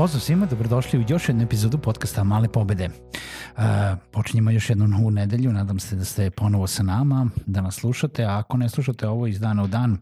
Pozdrav 0.00 0.20
svima, 0.20 0.46
dobrodošli 0.46 0.98
u 0.98 1.04
još 1.08 1.28
jednu 1.28 1.42
epizodu 1.42 1.78
podcasta 1.78 2.24
Male 2.24 2.48
pobede. 2.48 2.88
Uh, 2.88 3.62
počinjemo 4.12 4.50
još 4.50 4.70
jednu 4.70 4.88
novu 4.88 5.10
nedelju, 5.10 5.52
nadam 5.52 5.80
se 5.80 5.96
da 5.96 6.04
ste 6.04 6.30
ponovo 6.30 6.66
sa 6.66 6.82
nama, 6.82 7.28
da 7.46 7.60
nas 7.60 7.74
slušate, 7.74 8.24
a 8.24 8.38
ako 8.38 8.56
ne 8.56 8.68
slušate 8.68 9.08
ovo 9.08 9.26
iz 9.26 9.40
dana 9.40 9.62
u 9.62 9.66
dan, 9.66 9.98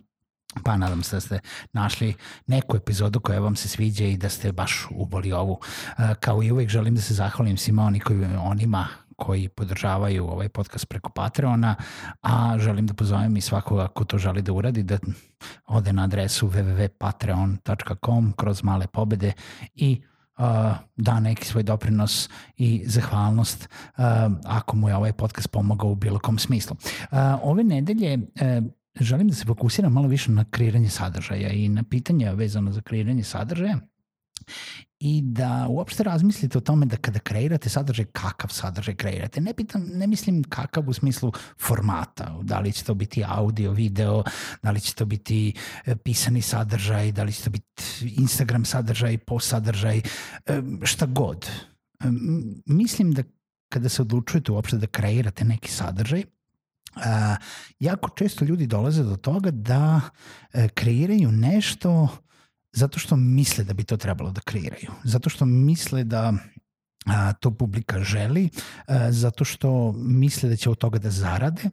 pa 0.65 0.77
nadam 0.77 1.03
se 1.03 1.17
da 1.17 1.21
ste 1.21 1.41
našli 1.73 2.15
neku 2.47 2.77
epizodu 2.77 3.21
koja 3.21 3.41
vam 3.41 3.57
se 3.57 3.69
sviđa 3.69 4.05
i 4.05 4.17
da 4.17 4.29
ste 4.29 4.53
baš 4.53 4.87
uboli 4.91 5.33
ovu. 5.33 5.53
Uh, 5.53 6.05
kao 6.21 6.43
i 6.43 6.53
uvek 6.53 6.69
želim 6.69 6.95
da 6.95 7.01
se 7.01 7.15
zahvalim 7.15 7.57
svima 7.57 7.93
onima 8.43 8.87
koji 9.19 9.49
podržavaju 9.49 10.25
ovaj 10.25 10.49
podcast 10.49 10.89
preko 10.89 11.11
Patreona, 11.11 11.75
a 12.23 12.59
želim 12.59 12.87
da 12.87 12.95
pozovem 12.95 13.37
i 13.37 13.41
svakoga 13.41 13.89
ko 13.89 14.05
to 14.05 14.19
želi 14.19 14.43
da 14.43 14.53
uradi, 14.53 14.83
da 14.83 14.99
ode 15.67 15.93
na 15.93 16.05
adresu 16.05 16.49
www.patreon.com 16.49 18.33
kroz 18.37 18.63
male 18.63 18.87
pobede 18.87 19.33
i 19.75 20.01
uh, 20.39 20.45
da 20.97 21.21
neki 21.21 21.47
svoj 21.47 21.63
doprinos 21.63 22.29
i 22.57 22.83
zahvalnost 22.87 23.69
uh, 23.97 24.05
ako 24.45 24.77
mu 24.77 24.89
je 24.89 24.97
ovaj 24.97 25.13
podcast 25.13 25.51
pomogao 25.51 25.91
u 25.91 25.95
bilo 25.95 26.19
kom 26.19 26.39
smislu. 26.39 26.77
Uh, 27.11 27.19
ove 27.43 27.65
nedelje 27.65 28.15
uh, 28.19 28.23
želim 29.01 29.29
da 29.29 29.35
se 29.35 29.45
fokusiram 29.45 29.93
malo 29.93 30.09
više 30.09 30.31
na 30.31 30.45
kreiranje 30.45 30.89
sadržaja 30.89 31.49
i 31.49 31.69
na 31.69 31.83
pitanja 31.83 32.33
vezano 32.33 32.73
za 32.73 32.81
kreiranje 32.81 33.25
sadržaja 33.25 33.79
i 35.01 35.23
da 35.23 35.67
uopšte 35.69 36.03
razmislite 36.03 36.59
o 36.59 36.61
tome 36.61 36.87
da 36.87 36.97
kada 36.97 37.19
kreirate 37.19 37.69
sadržaj, 37.69 38.05
kakav 38.05 38.51
sadržaj 38.51 38.95
kreirate. 38.95 39.41
Ne, 39.41 39.55
pitam, 39.55 39.85
ne 39.95 40.07
mislim 40.07 40.43
kakav 40.45 40.89
u 40.89 40.93
smislu 40.93 41.33
formata, 41.61 42.39
da 42.43 42.59
li 42.59 42.73
će 42.73 42.85
to 42.85 42.95
biti 42.95 43.25
audio, 43.27 43.73
video, 43.73 44.23
da 44.63 44.71
li 44.71 44.81
će 44.81 44.95
to 44.95 45.05
biti 45.05 45.55
e, 45.87 45.97
pisani 45.97 46.43
sadržaj, 46.43 47.13
da 47.13 47.23
li 47.23 47.33
će 47.33 47.45
to 47.45 47.51
biti 47.51 48.15
Instagram 48.17 48.65
sadržaj, 48.65 49.19
post 49.19 49.49
sadržaj, 49.49 49.99
e, 49.99 50.03
šta 50.83 51.07
god. 51.07 51.47
E, 52.01 52.05
mislim 52.67 53.13
da 53.13 53.23
kada 53.69 53.89
se 53.89 54.03
odlučujete 54.03 54.53
uopšte 54.53 54.77
da 54.77 54.87
kreirate 54.87 55.45
neki 55.45 55.71
sadržaj, 55.71 56.25
jako 57.81 58.11
često 58.11 58.45
ljudi 58.45 58.67
dolaze 58.67 59.03
do 59.03 59.17
toga 59.17 59.51
da 59.51 60.01
kreiraju 60.75 61.33
nešto 61.33 62.09
zato 62.73 62.99
što 62.99 63.17
misle 63.17 63.65
da 63.65 63.73
bi 63.75 63.85
to 63.85 63.97
trebalo 63.97 64.31
da 64.31 64.41
kreiraju. 64.41 64.91
Zato 65.05 65.31
što 65.31 65.45
misle 65.45 66.05
da 66.05 66.33
a, 67.07 67.33
to 67.33 67.51
publika 67.51 68.03
želi, 68.05 68.49
a, 68.87 69.13
zato 69.13 69.45
što 69.45 69.93
misle 69.93 70.49
da 70.49 70.57
će 70.57 70.71
od 70.71 70.79
toga 70.79 70.99
da 70.99 71.11
zarade, 71.11 71.71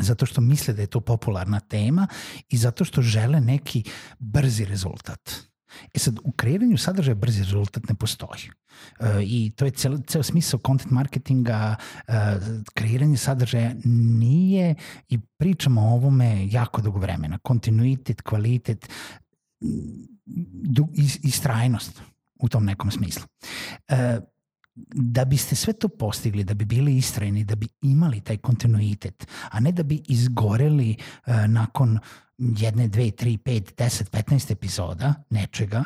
zato 0.00 0.26
što 0.26 0.40
misle 0.40 0.74
da 0.74 0.82
je 0.82 0.86
to 0.86 1.00
popularna 1.00 1.60
tema 1.60 2.06
i 2.48 2.56
zato 2.56 2.84
što 2.84 3.02
žele 3.02 3.40
neki 3.40 3.84
brzi 4.18 4.64
rezultat. 4.64 5.48
E 5.94 5.98
sad, 5.98 6.18
u 6.24 6.32
kreiranju 6.32 6.78
sadržaja 6.78 7.14
brzi 7.14 7.42
rezultat 7.42 7.88
ne 7.88 7.94
postoji. 7.94 8.50
E, 9.00 9.22
I 9.22 9.52
to 9.56 9.64
je 9.64 9.70
ceo, 9.70 9.98
ceo 9.98 10.22
smisao 10.22 10.60
content 10.66 10.90
marketinga, 10.90 11.76
e, 12.08 12.12
kreiranje 12.74 13.16
sadržaja 13.16 13.74
nije 13.84 14.74
i 15.08 15.18
pričamo 15.38 15.80
o 15.80 15.94
ovome 15.94 16.46
jako 16.50 16.80
dugo 16.82 16.98
vremena. 16.98 17.38
Kontinuitet, 17.38 18.22
kvalitet, 18.22 18.88
istrajnost 21.22 22.02
u 22.40 22.48
tom 22.48 22.64
nekom 22.64 22.90
smislu. 22.90 23.24
E, 23.88 24.20
da 24.94 25.24
biste 25.24 25.56
sve 25.56 25.72
to 25.72 25.88
postigli, 25.88 26.44
da 26.44 26.54
bi 26.54 26.64
bili 26.64 26.96
istrajni, 26.96 27.44
da 27.44 27.54
bi 27.54 27.68
imali 27.82 28.20
taj 28.20 28.36
kontinuitet, 28.36 29.26
a 29.50 29.60
ne 29.60 29.72
da 29.72 29.82
bi 29.82 30.02
izgoreli 30.08 30.90
e, 31.26 31.48
nakon 31.48 31.98
jedne, 32.38 32.88
dve, 32.88 33.10
tri, 33.10 33.38
pet, 33.38 33.74
deset, 33.78 34.10
petnaest 34.10 34.50
epizoda 34.50 35.14
nečega, 35.30 35.84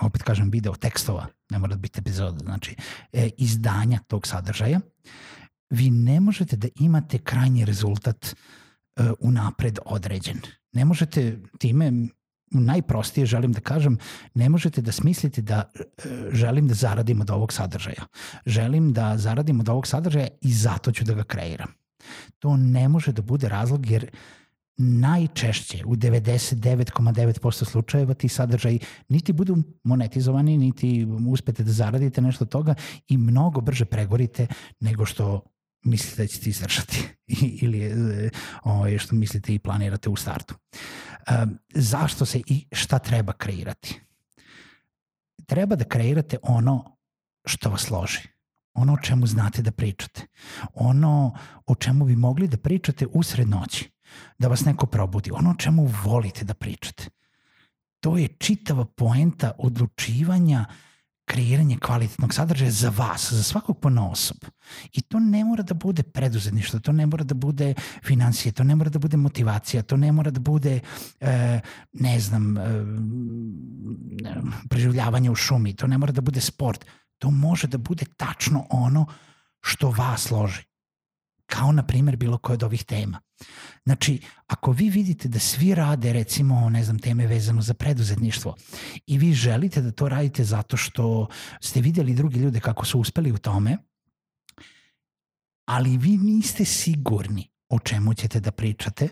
opet 0.00 0.22
kažem 0.22 0.50
video 0.50 0.74
tekstova, 0.74 1.26
ne 1.50 1.58
mora 1.58 1.74
da 1.74 1.80
biti 1.80 2.00
epizoda, 2.00 2.38
znači 2.44 2.76
e, 3.12 3.30
izdanja 3.38 3.98
tog 3.98 4.26
sadržaja, 4.26 4.80
vi 5.70 5.90
ne 5.90 6.20
možete 6.20 6.56
da 6.56 6.68
imate 6.80 7.18
krajnji 7.18 7.64
rezultat 7.64 8.26
e, 8.26 8.34
unapred 9.20 9.78
određen. 9.84 10.40
Ne 10.72 10.84
možete 10.84 11.40
time 11.58 11.92
najprostije 12.60 13.26
želim 13.26 13.52
da 13.52 13.60
kažem, 13.60 13.98
ne 14.34 14.48
možete 14.48 14.82
da 14.82 14.92
smislite 14.92 15.42
da 15.42 15.70
e, 15.74 15.82
želim 16.32 16.68
da 16.68 16.74
zaradim 16.74 17.20
od 17.20 17.30
ovog 17.30 17.52
sadržaja. 17.52 18.06
Želim 18.46 18.92
da 18.92 19.16
zaradim 19.16 19.60
od 19.60 19.68
ovog 19.68 19.86
sadržaja 19.86 20.28
i 20.40 20.52
zato 20.52 20.92
ću 20.92 21.04
da 21.04 21.14
ga 21.14 21.24
kreiram. 21.24 21.68
To 22.38 22.56
ne 22.56 22.88
može 22.88 23.12
da 23.12 23.22
bude 23.22 23.48
razlog 23.48 23.90
jer 23.90 24.10
najčešće 24.76 25.84
u 25.86 25.96
99,9% 25.96 27.64
slučajeva 27.64 28.14
ti 28.14 28.28
sadržaji 28.28 28.78
niti 29.08 29.32
budu 29.32 29.56
monetizovani, 29.84 30.58
niti 30.58 31.06
uspete 31.28 31.64
da 31.64 31.72
zaradite 31.72 32.20
nešto 32.20 32.44
toga 32.44 32.74
i 33.08 33.16
mnogo 33.16 33.60
brže 33.60 33.84
pregorite 33.84 34.46
nego 34.80 35.04
što 35.04 35.40
mislite 35.84 36.22
da 36.22 36.26
ćete 36.26 36.50
izdržati 36.50 37.08
ili 37.62 37.80
e, 37.80 38.30
ovaj, 38.62 38.98
što 38.98 39.14
mislite 39.14 39.54
i 39.54 39.58
planirate 39.58 40.08
u 40.08 40.16
startu. 40.16 40.54
E, 41.26 41.46
zašto 41.74 42.26
se 42.26 42.42
i 42.46 42.66
šta 42.72 42.98
treba 42.98 43.32
kreirati? 43.32 44.00
Treba 45.46 45.76
da 45.76 45.84
kreirate 45.84 46.36
ono 46.42 46.96
što 47.44 47.70
vas 47.70 47.90
loži. 47.90 48.20
Ono 48.74 48.92
o 48.92 49.02
čemu 49.02 49.26
znate 49.26 49.62
da 49.62 49.72
pričate. 49.72 50.26
Ono 50.74 51.34
o 51.66 51.74
čemu 51.74 52.04
bi 52.04 52.16
mogli 52.16 52.48
da 52.48 52.56
pričate 52.56 53.06
usred 53.06 53.48
noći. 53.48 53.90
Da 54.38 54.48
vas 54.48 54.64
neko 54.64 54.86
probudi. 54.86 55.30
Ono 55.30 55.50
o 55.50 55.56
čemu 55.58 55.90
volite 56.04 56.44
da 56.44 56.54
pričate. 56.54 57.08
To 58.00 58.16
je 58.18 58.28
čitava 58.28 58.84
poenta 58.84 59.52
odlučivanja 59.58 60.66
uh, 60.68 60.74
kreiranje 61.24 61.78
kvalitetnog 61.78 62.34
sadržaja 62.34 62.70
za 62.70 62.92
vas, 62.96 63.32
za 63.32 63.42
svakog 63.42 63.80
pona 63.80 64.10
osob. 64.10 64.36
I 64.92 65.00
to 65.00 65.20
ne 65.20 65.44
mora 65.44 65.62
da 65.62 65.74
bude 65.74 66.02
preduzetništvo, 66.02 66.80
to 66.80 66.92
ne 66.92 67.06
mora 67.06 67.24
da 67.24 67.34
bude 67.34 67.74
financije, 68.04 68.52
to 68.52 68.64
ne 68.64 68.76
mora 68.76 68.90
da 68.90 68.98
bude 68.98 69.16
motivacija, 69.16 69.82
to 69.82 69.96
ne 69.96 70.12
mora 70.12 70.30
da 70.30 70.40
bude, 70.40 70.80
e, 71.20 71.60
ne 71.92 72.20
znam, 72.20 72.58
e, 72.58 72.62
preživljavanje 74.68 75.30
u 75.30 75.34
šumi, 75.34 75.76
to 75.76 75.86
ne 75.86 75.98
mora 75.98 76.12
da 76.12 76.20
bude 76.20 76.40
sport. 76.40 76.84
To 77.18 77.30
može 77.30 77.66
da 77.66 77.78
bude 77.78 78.04
tačno 78.16 78.66
ono 78.70 79.06
što 79.60 79.90
vas 79.90 80.30
loži 80.30 80.73
kao 81.46 81.72
na 81.72 81.86
primjer 81.86 82.16
bilo 82.16 82.38
koje 82.38 82.54
od 82.54 82.62
ovih 82.62 82.84
tema. 82.84 83.20
Znači, 83.84 84.20
ako 84.46 84.72
vi 84.72 84.90
vidite 84.90 85.28
da 85.28 85.38
svi 85.38 85.74
rade 85.74 86.12
recimo, 86.12 86.68
ne 86.70 86.84
znam, 86.84 86.98
teme 86.98 87.26
vezano 87.26 87.62
za 87.62 87.74
preduzetništvo 87.74 88.56
i 89.06 89.18
vi 89.18 89.32
želite 89.32 89.82
da 89.82 89.90
to 89.90 90.08
radite 90.08 90.44
zato 90.44 90.76
što 90.76 91.28
ste 91.60 91.80
videli 91.80 92.14
drugi 92.14 92.38
ljude 92.38 92.60
kako 92.60 92.84
su 92.86 93.00
uspeli 93.00 93.32
u 93.32 93.38
tome, 93.38 93.78
ali 95.68 95.98
vi 95.98 96.16
niste 96.16 96.64
sigurni 96.64 97.50
o 97.68 97.78
čemu 97.78 98.14
ćete 98.14 98.40
da 98.40 98.50
pričate, 98.50 99.08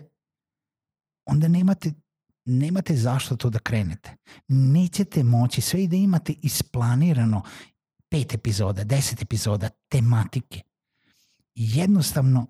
onda 1.25 1.47
nemate 1.47 1.93
nemate 2.45 2.95
zašto 2.95 3.35
to 3.35 3.49
da 3.49 3.59
krenete. 3.59 4.15
Nećete 4.47 5.23
moći 5.23 5.61
sve 5.61 5.83
i 5.83 5.87
da 5.87 5.95
imate 5.95 6.33
isplanirano 6.41 7.41
pet 8.09 8.33
epizoda, 8.33 8.83
deset 8.83 9.21
epizoda, 9.21 9.69
tematike 9.89 10.61
jednostavno 11.55 12.47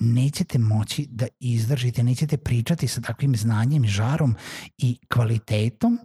nećete 0.00 0.58
moći 0.58 1.06
da 1.10 1.26
izdržite, 1.40 2.02
nećete 2.02 2.36
pričati 2.36 2.88
sa 2.88 3.00
takvim 3.00 3.36
znanjem, 3.36 3.86
žarom 3.86 4.34
i 4.78 4.98
kvalitetom 5.08 5.98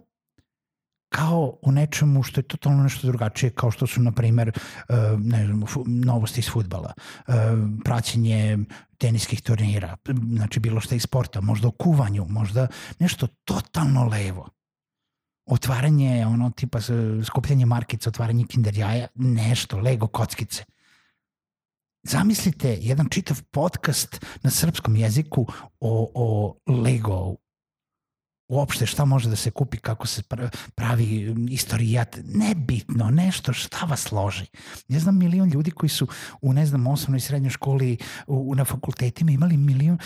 kao 1.14 1.58
u 1.62 1.72
nečemu 1.72 2.22
što 2.22 2.40
je 2.40 2.48
totalno 2.48 2.82
nešto 2.82 3.06
drugačije, 3.06 3.50
kao 3.50 3.70
što 3.70 3.86
su, 3.86 4.02
na 4.02 4.12
primer, 4.12 4.48
uh, 4.48 4.96
ne 5.20 5.46
znam, 5.46 5.62
novosti 5.86 6.40
iz 6.40 6.50
futbala, 6.50 6.92
uh, 7.28 7.34
praćenje 7.84 8.58
teniskih 8.98 9.42
turnira, 9.42 9.96
znači 10.36 10.60
bilo 10.60 10.80
šta 10.80 10.94
iz 10.94 11.02
sporta, 11.02 11.40
možda 11.40 11.68
o 11.68 11.70
kuvanju, 11.70 12.26
možda 12.28 12.66
nešto 12.98 13.26
totalno 13.44 14.04
levo. 14.04 14.48
Otvaranje, 15.46 16.26
ono, 16.26 16.50
tipa 16.50 16.78
skupljanje 17.26 17.66
markica, 17.66 18.10
otvaranje 18.10 18.44
kinder 18.48 18.78
jaja, 18.78 19.06
nešto, 19.14 19.78
lego 19.78 20.06
kockice. 20.06 20.64
Zamislite 22.04 22.78
jedan 22.80 23.08
čitav 23.08 23.42
podcast 23.50 24.24
na 24.42 24.50
srpskom 24.50 24.96
jeziku 24.96 25.46
o, 25.80 26.10
o 26.14 26.56
Lego 26.82 27.36
uopšte 28.48 28.86
šta 28.86 29.04
može 29.04 29.28
da 29.28 29.36
se 29.36 29.50
kupi, 29.50 29.76
kako 29.76 30.06
se 30.06 30.22
pravi 30.74 31.34
istorijat, 31.50 32.18
nebitno, 32.24 33.10
nešto, 33.10 33.52
šta 33.52 33.86
vas 33.86 34.12
loži. 34.12 34.46
Ja 34.88 35.00
znam 35.00 35.18
milion 35.18 35.48
ljudi 35.48 35.70
koji 35.70 35.90
su 35.90 36.06
u, 36.40 36.52
ne 36.52 36.66
znam, 36.66 36.86
osnovnoj 36.86 37.20
srednjoj 37.20 37.50
školi, 37.50 37.96
u, 38.26 38.54
na 38.54 38.64
fakultetima 38.64 39.32
imali 39.32 39.56
milion 39.56 39.98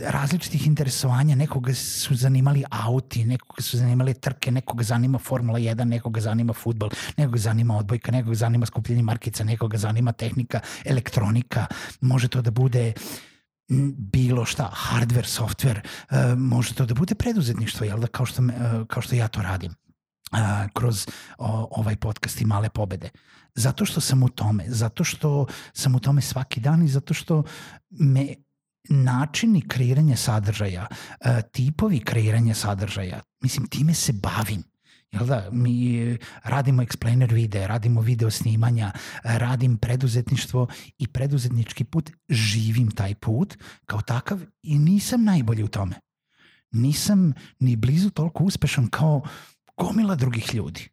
različitih 0.00 0.66
interesovanja, 0.66 1.34
nekoga 1.34 1.74
su 1.74 2.14
zanimali 2.14 2.64
auti, 2.70 3.24
nekoga 3.24 3.62
su 3.62 3.78
zanimali 3.78 4.14
trke, 4.14 4.50
nekoga 4.50 4.84
zanima 4.84 5.18
Formula 5.18 5.58
1, 5.58 5.84
nekoga 5.84 6.20
zanima 6.20 6.52
futbol, 6.52 6.90
nekoga 7.16 7.38
zanima 7.38 7.76
odbojka, 7.76 8.12
nekoga 8.12 8.34
zanima 8.34 8.66
skupljenje 8.66 9.02
markica, 9.02 9.44
nekoga 9.44 9.78
zanima 9.78 10.12
tehnika, 10.12 10.60
elektronika, 10.84 11.66
može 12.00 12.28
to 12.28 12.42
da 12.42 12.50
bude 12.50 12.92
bilo 13.96 14.44
šta, 14.44 14.70
hardware, 14.74 15.26
software, 15.26 15.80
uh, 16.10 16.38
može 16.38 16.74
to 16.74 16.86
da 16.86 16.94
bude 16.94 17.14
preduzetništvo, 17.14 17.86
jel 17.86 18.00
da, 18.00 18.06
kao 18.06 18.26
što, 18.26 18.42
uh, 18.42 18.50
kao 18.88 19.02
što 19.02 19.14
ja 19.14 19.28
to 19.28 19.42
radim 19.42 19.74
kroz 20.74 21.06
ovaj 21.70 21.96
podcast 21.96 22.40
i 22.40 22.44
male 22.44 22.68
pobede. 22.68 23.10
Zato 23.54 23.84
što 23.84 24.00
sam 24.00 24.22
u 24.22 24.28
tome, 24.28 24.64
zato 24.68 25.04
što 25.04 25.46
sam 25.72 25.94
u 25.94 26.00
tome 26.00 26.20
svaki 26.20 26.60
dan 26.60 26.82
i 26.82 26.88
zato 26.88 27.14
što 27.14 27.42
me 27.90 28.34
načini 28.88 29.68
kreiranja 29.68 30.16
sadržaja, 30.16 30.86
uh, 30.90 31.40
tipovi 31.52 32.00
kreiranja 32.00 32.54
sadržaja, 32.54 33.20
mislim, 33.40 33.66
time 33.66 33.94
se 33.94 34.12
bavim. 34.12 34.62
Jel 35.12 35.26
da, 35.26 35.48
mi 35.52 36.18
radimo 36.44 36.82
explainer 36.82 37.32
videa, 37.32 37.66
radimo 37.66 38.00
video 38.00 38.30
snimanja, 38.30 38.92
radim 39.24 39.76
preduzetništvo 39.76 40.66
i 40.98 41.06
preduzetnički 41.06 41.84
put, 41.84 42.10
živim 42.28 42.90
taj 42.90 43.14
put 43.14 43.56
kao 43.86 44.00
takav 44.00 44.40
i 44.62 44.78
nisam 44.78 45.24
najbolji 45.24 45.62
u 45.62 45.68
tome. 45.68 46.00
Nisam 46.70 47.32
ni 47.58 47.76
blizu 47.76 48.10
toliko 48.10 48.44
uspešan 48.44 48.86
kao 48.86 49.22
gomila 49.76 50.14
drugih 50.14 50.54
ljudi. 50.54 50.88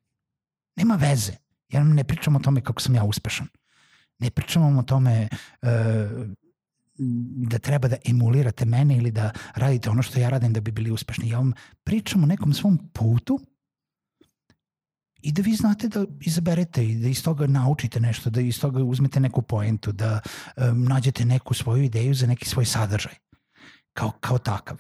Nema 0.76 0.96
veze. 0.96 1.34
Ja 1.70 1.84
ne 1.84 2.04
pričam 2.04 2.36
o 2.36 2.40
tome 2.40 2.62
kako 2.62 2.82
sam 2.82 2.96
ja 2.96 3.04
uspešan. 3.04 3.48
Ne 4.20 4.30
pričam 4.30 4.78
o 4.78 4.84
tome 4.84 5.28
uh, 5.62 5.70
da 7.50 7.60
treba 7.60 7.88
da 7.88 7.98
emulirate 8.06 8.66
mene 8.66 8.98
ili 8.98 9.12
da 9.12 9.32
radite 9.56 9.90
ono 9.90 10.02
što 10.02 10.20
ja 10.20 10.30
radim 10.30 10.54
da 10.54 10.62
bi 10.62 10.72
bili 10.72 10.92
uspešni. 10.92 11.30
Ja 11.30 11.38
vam 11.38 11.54
pričam 11.84 12.24
o 12.24 12.28
nekom 12.28 12.54
svom 12.54 12.78
putu 12.94 13.40
i 15.22 15.32
da 15.32 15.42
vi 15.42 15.56
znate 15.56 15.88
da 15.88 16.06
izaberete 16.22 16.86
i 16.86 16.96
da 16.96 17.08
iz 17.08 17.24
toga 17.24 17.48
naučite 17.48 18.00
nešto, 18.00 18.30
da 18.30 18.42
iz 18.42 18.60
toga 18.60 18.84
uzmete 18.84 19.20
neku 19.20 19.42
poentu, 19.42 19.92
da 19.92 20.20
um, 20.58 20.84
nađete 20.84 21.26
neku 21.26 21.54
svoju 21.54 21.84
ideju 21.84 22.14
za 22.14 22.28
neki 22.28 22.46
svoj 22.46 22.66
sadržaj. 22.66 23.14
Kao, 23.94 24.12
kao 24.20 24.38
takav. 24.38 24.78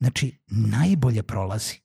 Znači, 0.00 0.38
najbolje 0.46 1.22
prolazi 1.22 1.80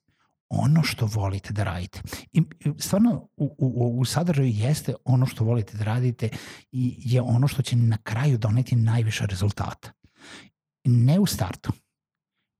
ono 0.48 0.82
što 0.82 1.06
volite 1.06 1.52
da 1.52 1.64
radite. 1.64 2.00
I 2.32 2.42
stvarno 2.78 3.28
u, 3.36 3.56
u, 3.58 3.98
u 4.00 4.04
sadržaju 4.04 4.48
jeste 4.48 4.94
ono 5.04 5.26
što 5.26 5.44
volite 5.44 5.76
da 5.76 5.84
radite 5.84 6.28
i 6.72 6.96
je 6.98 7.22
ono 7.22 7.48
što 7.48 7.62
će 7.62 7.76
na 7.76 7.96
kraju 7.96 8.38
doneti 8.38 8.76
najviše 8.76 9.26
rezultata. 9.26 9.92
Ne 10.84 11.18
u 11.20 11.26
startu. 11.26 11.72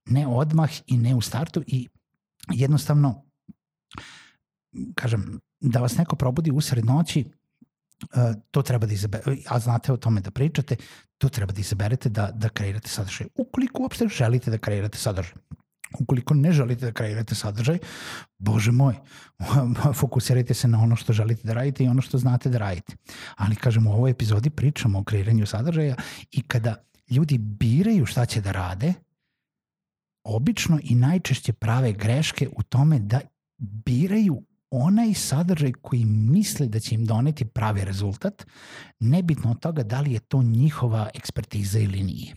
Ne 0.06 0.26
odmah 0.26 0.70
i 0.86 0.96
ne 0.96 1.14
u 1.14 1.20
startu 1.20 1.62
i 1.66 1.88
jednostavno 2.52 3.24
kažem, 4.94 5.40
da 5.60 5.80
vas 5.80 5.96
neko 5.96 6.16
probudi 6.16 6.50
usred 6.50 6.84
noći, 6.84 7.24
Uh, 8.02 8.34
to 8.50 8.62
treba 8.62 8.86
da 8.86 8.92
izaberete, 8.92 9.42
a 9.48 9.58
znate 9.58 9.92
o 9.92 9.96
tome 9.96 10.20
da 10.20 10.30
pričate, 10.30 10.76
to 11.18 11.28
treba 11.28 11.52
da 11.52 11.60
izaberete 11.60 12.08
da, 12.08 12.30
da 12.34 12.48
kreirate 12.48 12.88
sadržaj. 12.88 13.26
Ukoliko 13.34 13.82
uopšte 13.82 14.08
želite 14.08 14.50
da 14.50 14.58
kreirate 14.58 14.98
sadržaj. 14.98 15.34
Ukoliko 16.00 16.34
ne 16.34 16.52
želite 16.52 16.86
da 16.86 16.92
kreirate 16.92 17.34
sadržaj, 17.34 17.78
bože 18.38 18.72
moj, 18.72 18.94
fokusirajte 20.00 20.54
se 20.54 20.68
na 20.68 20.82
ono 20.82 20.96
što 20.96 21.12
želite 21.12 21.46
da 21.46 21.54
radite 21.54 21.84
i 21.84 21.88
ono 21.88 22.02
što 22.02 22.18
znate 22.18 22.48
da 22.48 22.58
radite. 22.58 22.96
Ali 23.36 23.56
kažem, 23.56 23.86
u 23.86 23.92
ovoj 23.92 24.10
epizodi 24.10 24.50
pričamo 24.50 24.98
o 24.98 25.04
kreiranju 25.04 25.46
sadržaja 25.46 25.96
i 26.30 26.42
kada 26.42 26.76
ljudi 27.10 27.38
biraju 27.38 28.06
šta 28.06 28.26
će 28.26 28.40
da 28.40 28.52
rade, 28.52 28.94
obično 30.24 30.80
i 30.82 30.94
najčešće 30.94 31.52
prave 31.52 31.92
greške 31.92 32.48
u 32.56 32.62
tome 32.62 32.98
da 32.98 33.20
biraju 33.58 34.42
onaj 34.70 35.14
sadržaj 35.14 35.72
koji 35.72 36.04
misle 36.04 36.66
da 36.66 36.80
će 36.80 36.94
im 36.94 37.04
doneti 37.04 37.44
pravi 37.44 37.84
rezultat, 37.84 38.46
nebitno 39.00 39.50
od 39.50 39.60
toga 39.60 39.82
da 39.82 40.00
li 40.00 40.12
je 40.12 40.20
to 40.20 40.42
njihova 40.42 41.10
ekspertiza 41.14 41.78
ili 41.78 42.02
nije. 42.02 42.34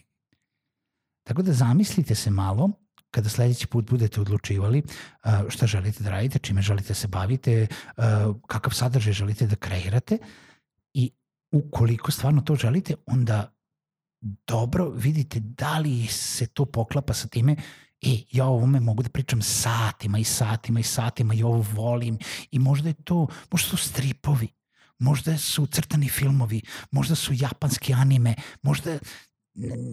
Tako 1.23 1.41
da 1.41 1.53
zamislite 1.53 2.15
se 2.15 2.31
malo 2.31 2.71
kada 3.11 3.29
sledeći 3.29 3.67
put 3.67 3.89
budete 3.89 4.21
odlučivali 4.21 4.83
šta 5.49 5.67
želite 5.67 6.03
da 6.03 6.09
radite, 6.09 6.39
čime 6.39 6.61
želite 6.61 6.87
da 6.87 6.93
se 6.93 7.07
bavite, 7.07 7.67
kakav 8.47 8.71
sadržaj 8.73 9.13
želite 9.13 9.47
da 9.47 9.55
kreirate 9.55 10.17
i 10.93 11.11
ukoliko 11.51 12.11
stvarno 12.11 12.41
to 12.41 12.55
želite, 12.55 12.95
onda 13.05 13.57
dobro 14.47 14.89
vidite 14.89 15.39
da 15.39 15.77
li 15.79 16.07
se 16.07 16.47
to 16.47 16.65
poklapa 16.65 17.13
sa 17.13 17.27
time 17.27 17.55
e, 18.01 18.17
ja 18.31 18.45
o 18.45 18.53
ovome 18.53 18.79
mogu 18.79 19.03
da 19.03 19.09
pričam 19.09 19.41
satima 19.41 20.19
i 20.19 20.23
satima 20.23 20.79
i 20.79 20.83
satima 20.83 21.33
i 21.33 21.43
ovo 21.43 21.65
volim. 21.73 22.17
I 22.51 22.59
možda 22.59 22.89
je 22.89 22.93
to, 22.93 23.27
možda 23.51 23.69
su 23.69 23.77
stripovi, 23.77 24.47
možda 24.99 25.37
su 25.37 25.65
crtani 25.65 26.09
filmovi, 26.09 26.61
možda 26.91 27.15
su 27.15 27.33
japanski 27.35 27.93
anime, 27.93 28.35
možda 28.61 28.99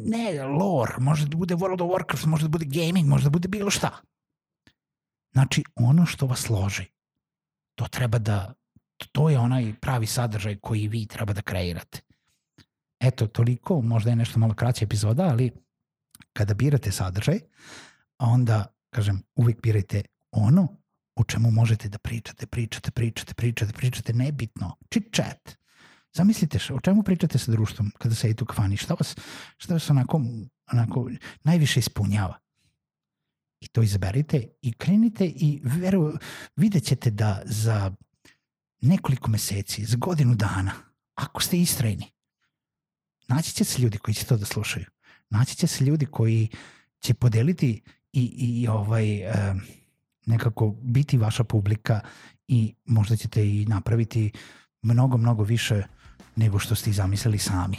ne, 0.05 0.45
lore, 0.45 0.95
možda 0.99 1.27
da 1.27 1.37
bude 1.37 1.55
World 1.55 1.83
of 1.83 1.91
Warcraft, 1.91 2.27
možda 2.27 2.49
da 2.49 2.59
bude 2.59 2.67
gaming, 2.69 3.09
možda 3.09 3.29
da 3.29 3.33
bude 3.33 3.49
bilo 3.49 3.71
šta. 3.71 3.91
Znači, 5.33 5.65
ono 5.75 6.07
što 6.07 6.27
vas 6.27 6.49
loži, 6.49 6.85
to 7.75 7.89
treba 7.89 8.19
da, 8.19 8.55
to 9.13 9.31
je 9.31 9.39
onaj 9.39 9.75
pravi 9.81 10.07
sadržaj 10.07 10.57
koji 10.57 10.89
vi 10.89 11.07
treba 11.07 11.33
da 11.33 11.43
kreirate. 11.43 12.01
Eto, 13.01 13.27
toliko, 13.27 13.81
možda 13.83 14.11
je 14.11 14.17
nešto 14.17 14.39
malo 14.39 14.55
kraća 14.55 14.85
epizoda, 14.85 15.23
ali 15.23 15.53
kada 16.33 16.55
birate 16.55 16.93
sadržaj, 16.93 17.39
onda, 18.19 18.67
kažem, 18.91 19.23
uvijek 19.35 19.63
birajte 19.63 20.03
ono 20.31 20.69
o 21.17 21.25
čemu 21.25 21.51
možete 21.51 21.89
da 21.89 21.99
pričate, 21.99 22.47
pričate, 22.47 22.91
pričate, 22.91 23.35
pričate, 23.35 23.73
pričate, 23.73 24.13
nebitno, 24.13 24.77
chit 24.91 25.15
chat. 25.15 25.57
Zamislite, 26.15 26.59
o 26.73 26.81
čemu 26.81 27.03
pričate 27.03 27.39
sa 27.39 27.53
društvom 27.53 27.93
kada 27.99 28.15
sedite 28.15 28.45
u 28.45 28.47
kafani, 28.47 28.77
šta 28.77 28.95
vas, 28.95 29.17
šta 29.57 29.75
vas 29.75 29.91
onako, 29.91 30.21
onako 30.73 31.11
najviše 31.45 31.81
ispunjava. 31.81 32.39
I 33.61 33.69
to 33.69 33.83
izaberite 33.83 34.47
i 34.63 34.73
krenite 34.73 35.27
i 35.27 35.61
veru, 35.65 36.13
vidjet 36.57 36.85
ćete 36.85 37.11
da 37.11 37.43
za 37.45 37.93
nekoliko 38.81 39.31
meseci, 39.31 39.85
za 39.85 39.97
godinu 39.97 40.35
dana, 40.35 40.73
ako 41.15 41.43
ste 41.43 41.59
istrajni, 41.59 42.13
naći 43.29 43.53
će 43.53 43.65
se 43.65 43.83
ljudi 43.83 43.99
koji 43.99 44.15
će 44.15 44.27
to 44.27 44.37
da 44.37 44.45
slušaju. 44.45 44.87
Naći 45.31 45.57
će 45.57 45.67
se 45.67 45.85
ljudi 45.85 46.07
koji 46.07 46.49
će 47.01 47.15
podeliti 47.15 47.83
i, 48.13 48.25
i 48.25 48.69
ovaj, 48.69 49.17
e, 49.17 49.55
nekako 50.27 50.75
biti 50.83 51.19
vaša 51.19 51.45
publika 51.45 52.01
i 52.49 52.75
možda 52.85 53.17
ćete 53.17 53.49
i 53.49 53.67
napraviti 53.67 54.33
mnogo, 54.83 55.17
mnogo 55.17 55.43
više 55.43 55.83
nego 56.37 56.59
što 56.59 56.75
ste 56.75 56.91
i 56.91 56.93
zamislili 56.93 57.39
sami. 57.39 57.77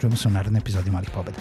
Čujemo 0.00 0.16
se 0.16 0.28
u 0.28 0.30
narednoj 0.30 0.58
epizodi 0.58 0.90
Malih 0.90 1.10
pobeda. 1.14 1.38